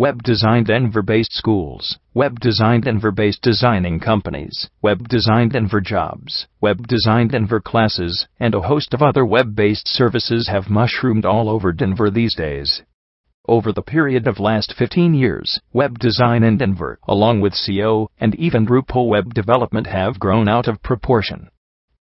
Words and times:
web 0.00 0.22
design 0.22 0.64
Denver 0.64 1.02
based 1.02 1.34
schools, 1.34 1.98
web 2.14 2.40
design 2.40 2.80
Denver 2.80 3.10
based 3.12 3.42
designing 3.42 4.00
companies, 4.00 4.70
web 4.80 5.06
design 5.08 5.50
Denver 5.50 5.82
jobs, 5.82 6.46
web 6.58 6.86
design 6.86 7.28
Denver 7.28 7.60
classes, 7.60 8.26
and 8.38 8.54
a 8.54 8.62
host 8.62 8.94
of 8.94 9.02
other 9.02 9.26
web 9.26 9.54
based 9.54 9.86
services 9.86 10.48
have 10.48 10.70
mushroomed 10.70 11.26
all 11.26 11.50
over 11.50 11.70
Denver 11.70 12.08
these 12.10 12.34
days. 12.34 12.82
Over 13.46 13.72
the 13.72 13.82
period 13.82 14.26
of 14.26 14.40
last 14.40 14.72
15 14.72 15.12
years, 15.12 15.60
web 15.74 15.98
design 15.98 16.44
in 16.44 16.56
Denver, 16.56 16.98
along 17.06 17.42
with 17.42 17.52
SEO 17.52 18.06
and 18.18 18.34
even 18.36 18.64
Drupal 18.64 19.06
web 19.06 19.34
development 19.34 19.86
have 19.86 20.18
grown 20.18 20.48
out 20.48 20.66
of 20.66 20.82
proportion. 20.82 21.50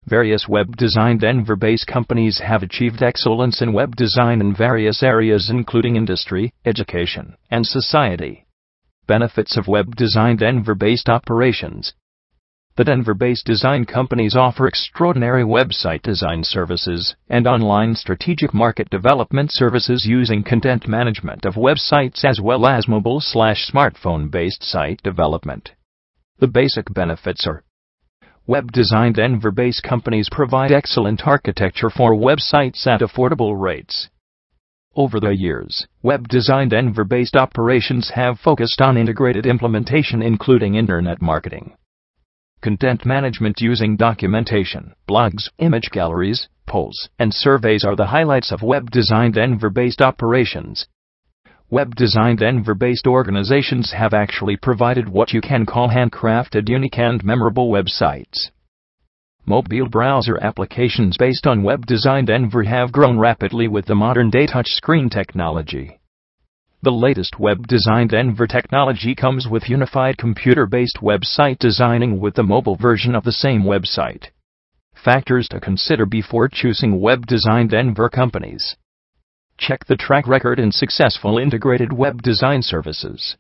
Various 0.07 0.47
web 0.47 0.77
design 0.77 1.17
Denver 1.17 1.57
based 1.57 1.87
companies 1.87 2.39
have 2.39 2.63
achieved 2.63 3.03
excellence 3.03 3.63
in 3.63 3.73
web 3.73 3.97
design 3.97 4.43
in 4.43 4.55
various 4.55 5.03
areas, 5.03 5.49
including 5.49 5.97
industry, 5.97 6.53
education, 6.67 7.37
and 7.51 7.67
society. 7.67 8.45
Benefits 9.07 9.57
of 9.57 9.67
web 9.67 9.97
design 9.97 10.37
Denver 10.37 10.75
based 10.75 11.09
operations. 11.09 11.95
The 12.77 12.85
Denver 12.85 13.15
based 13.15 13.47
design 13.47 13.87
companies 13.87 14.37
offer 14.37 14.67
extraordinary 14.67 15.43
website 15.45 16.03
design 16.03 16.45
services 16.45 17.15
and 17.31 17.47
online 17.47 17.95
strategic 17.95 18.53
market 18.53 18.91
development 18.91 19.53
services 19.55 20.05
using 20.05 20.43
content 20.43 20.87
management 20.87 21.47
of 21.47 21.55
websites 21.55 22.25
as 22.27 22.43
well 22.43 22.67
as 22.67 22.87
mobile 22.89 23.21
slash 23.21 23.71
smartphone 23.71 24.31
based 24.31 24.63
site 24.63 25.03
development. 25.03 25.73
The 26.41 26.49
basic 26.49 26.93
benefits 26.93 27.47
are 27.47 27.63
Web 28.47 28.73
design 28.73 29.15
Denver 29.15 29.51
based 29.51 29.83
companies 29.83 30.29
provide 30.31 30.71
excellent 30.71 31.27
architecture 31.27 31.89
for 31.89 32.13
websites 32.15 32.87
at 32.87 33.01
affordable 33.01 33.59
rates. 33.59 34.11
Over 34.95 35.19
the 35.19 35.35
years, 35.35 35.87
web 36.03 36.29
design 36.29 36.69
Denver 36.69 37.05
based 37.05 37.37
operations 37.37 38.11
have 38.11 38.39
focused 38.39 38.83
on 38.83 38.99
integrated 38.99 39.47
implementation, 39.47 40.21
including 40.21 40.75
internet 40.75 41.23
marketing, 41.23 41.73
content 42.61 43.07
management 43.07 43.63
using 43.63 43.97
documentation, 43.97 44.93
blogs, 45.09 45.49
image 45.57 45.89
galleries, 45.91 46.47
polls, 46.67 47.09
and 47.19 47.33
surveys 47.33 47.83
are 47.83 47.97
the 47.97 48.09
highlights 48.09 48.53
of 48.53 48.61
web 48.61 48.91
design 48.91 49.33
Denver 49.33 49.71
based 49.71 50.03
operations. 50.03 50.87
Web 51.75 51.97
design 51.97 52.37
Denver 52.37 52.77
based 52.77 53.05
organizations 53.05 53.91
have 53.91 54.15
actually 54.15 54.57
provided 54.57 55.09
what 55.09 55.33
you 55.33 55.41
can 55.41 55.67
call 55.67 55.89
handcrafted, 55.89 56.69
unique, 56.69 57.01
and 57.01 57.25
memorable 57.25 57.69
websites. 57.69 58.51
Mobile 59.45 59.89
browser 59.89 60.39
applications 60.41 61.17
based 61.17 61.49
on 61.49 61.65
web 61.65 61.85
design 61.85 62.27
Denver 62.27 62.63
have 62.63 62.93
grown 62.93 63.19
rapidly 63.19 63.67
with 63.67 63.87
the 63.87 63.95
modern 63.97 64.31
day 64.31 64.47
touchscreen 64.47 65.11
technology. 65.11 65.99
The 66.83 66.93
latest 66.93 67.41
web 67.41 67.67
design 67.67 68.07
Denver 68.07 68.47
technology 68.47 69.17
comes 69.17 69.49
with 69.49 69.69
unified 69.69 70.17
computer 70.17 70.67
based 70.67 70.99
website 71.03 71.59
designing 71.59 72.21
with 72.21 72.37
the 72.37 72.45
mobile 72.45 72.77
version 72.77 73.17
of 73.17 73.25
the 73.25 73.33
same 73.33 73.65
website. 73.65 74.27
Factors 74.95 75.49
to 75.49 75.59
consider 75.59 76.07
before 76.07 76.49
choosing 76.49 77.01
web 77.01 77.27
design 77.27 77.67
Denver 77.67 78.09
companies. 78.09 78.77
Check 79.59 79.85
the 79.87 79.97
track 79.97 80.27
record 80.27 80.59
in 80.59 80.73
successful 80.73 81.39
integrated 81.39 81.93
web 81.93 82.23
design 82.23 82.63
services. 82.63 83.37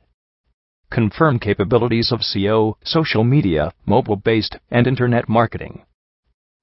Confirm 0.90 1.38
capabilities 1.38 2.12
of 2.12 2.20
SEO, 2.20 2.74
social 2.84 3.24
media, 3.24 3.72
mobile 3.84 4.16
based, 4.16 4.58
and 4.70 4.86
internet 4.86 5.28
marketing. 5.28 5.82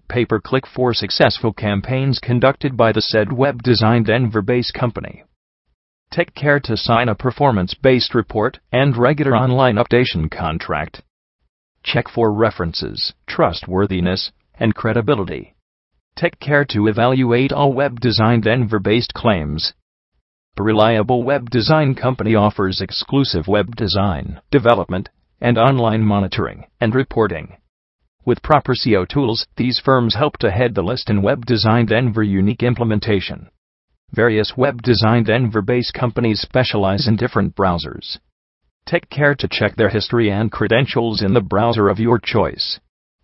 Pay 0.07 0.25
per 0.25 0.39
click 0.39 0.65
for 0.65 0.93
successful 0.93 1.53
campaigns 1.53 2.19
conducted 2.19 2.77
by 2.77 2.91
the 2.91 3.01
said 3.01 3.31
web 3.31 3.61
design 3.61 4.03
Denver 4.03 4.41
based 4.41 4.73
company. 4.73 5.23
Take 6.11 6.33
care 6.33 6.59
to 6.61 6.75
sign 6.75 7.07
a 7.07 7.15
performance 7.15 7.73
based 7.73 8.13
report 8.13 8.59
and 8.71 8.97
regular 8.97 9.35
online 9.35 9.75
updation 9.75 10.29
contract. 10.29 11.01
Check 11.83 12.09
for 12.09 12.33
references, 12.33 13.13
trustworthiness, 13.27 14.31
and 14.55 14.75
credibility. 14.75 15.55
Take 16.15 16.39
care 16.39 16.65
to 16.65 16.87
evaluate 16.87 17.51
all 17.51 17.73
web 17.73 17.99
design 17.99 18.41
Denver 18.41 18.79
based 18.79 19.13
claims. 19.13 19.73
A 20.57 20.63
reliable 20.63 21.23
web 21.23 21.49
design 21.49 21.95
company 21.95 22.35
offers 22.35 22.81
exclusive 22.81 23.47
web 23.47 23.75
design, 23.75 24.41
development, 24.51 25.09
and 25.39 25.57
online 25.57 26.03
monitoring 26.03 26.65
and 26.79 26.93
reporting. 26.93 27.57
With 28.23 28.43
proper 28.43 28.75
SEO 28.75 29.07
tools, 29.07 29.47
these 29.55 29.79
firms 29.79 30.15
help 30.15 30.37
to 30.39 30.51
head 30.51 30.75
the 30.75 30.83
list 30.83 31.09
in 31.09 31.23
web 31.23 31.45
design 31.45 31.87
Denver 31.87 32.21
unique 32.21 32.61
implementation. 32.61 33.49
Various 34.11 34.55
web 34.57 34.81
design 34.81 35.23
Denver 35.23 35.61
based 35.61 35.93
companies 35.93 36.41
specialize 36.41 37.07
in 37.07 37.15
different 37.15 37.55
browsers. 37.55 38.19
Take 38.85 39.09
care 39.09 39.33
to 39.35 39.47
check 39.47 39.75
their 39.75 39.89
history 39.89 40.29
and 40.29 40.51
credentials 40.51 41.21
in 41.23 41.33
the 41.33 41.41
browser 41.41 41.87
of 41.87 41.99
your 41.99 42.19
choice. 42.19 42.79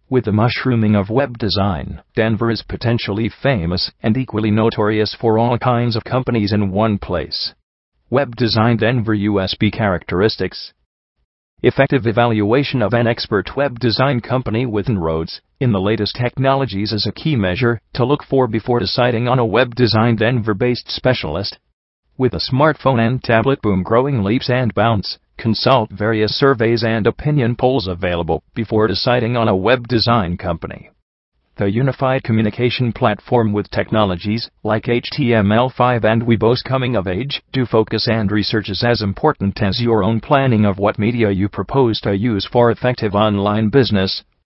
With 0.09 0.23
the 0.23 0.31
mushrooming 0.31 0.95
of 0.95 1.09
web 1.09 1.37
design, 1.37 2.01
Denver 2.15 2.49
is 2.49 2.61
potentially 2.61 3.27
famous 3.27 3.91
and 4.01 4.15
equally 4.15 4.51
notorious 4.51 5.13
for 5.13 5.37
all 5.37 5.57
kinds 5.57 5.97
of 5.97 6.05
companies 6.05 6.53
in 6.53 6.71
one 6.71 6.97
place. 6.97 7.53
Web 8.09 8.37
Design 8.37 8.77
Denver 8.77 9.13
USB 9.13 9.69
characteristics. 9.69 10.71
Effective 11.61 12.07
evaluation 12.07 12.81
of 12.81 12.93
an 12.93 13.05
expert 13.05 13.57
web 13.57 13.79
design 13.79 14.21
company 14.21 14.65
with 14.65 14.87
inroads 14.87 15.41
in 15.59 15.73
the 15.73 15.81
latest 15.81 16.15
technologies 16.15 16.93
is 16.93 17.05
a 17.05 17.11
key 17.11 17.35
measure 17.35 17.81
to 17.91 18.05
look 18.05 18.23
for 18.23 18.47
before 18.47 18.79
deciding 18.79 19.27
on 19.27 19.39
a 19.39 19.45
web 19.45 19.75
design 19.75 20.15
Denver 20.15 20.53
based 20.53 20.89
specialist. 20.89 21.59
With 22.17 22.33
a 22.33 22.49
smartphone 22.49 23.05
and 23.05 23.21
tablet 23.21 23.61
boom 23.61 23.83
growing 23.83 24.23
leaps 24.23 24.49
and 24.49 24.73
bounds, 24.73 25.19
Consult 25.37 25.91
various 25.91 26.35
surveys 26.35 26.83
and 26.83 27.05
opinion 27.05 27.55
polls 27.55 27.87
available 27.87 28.43
before 28.55 28.87
deciding 28.87 29.37
on 29.37 29.47
a 29.47 29.55
web 29.55 29.87
design 29.87 30.35
company. 30.35 30.89
The 31.57 31.71
unified 31.71 32.23
communication 32.23 32.91
platform 32.91 33.51
with 33.51 33.71
technologies 33.71 34.49
like 34.63 34.85
HTML5 34.85 36.03
and 36.03 36.23
webOS 36.23 36.63
coming 36.63 36.95
of 36.95 37.07
age 37.07 37.41
do 37.51 37.65
focus 37.65 38.07
and 38.07 38.31
research 38.31 38.69
is 38.69 38.83
as 38.83 39.01
important 39.01 39.61
as 39.61 39.81
your 39.81 40.03
own 40.03 40.19
planning 40.19 40.65
of 40.65 40.77
what 40.77 40.99
media 40.99 41.31
you 41.31 41.49
propose 41.49 41.99
to 42.01 42.15
use 42.15 42.45
for 42.45 42.69
effective 42.69 43.15
online 43.15 43.69
business. 43.69 44.23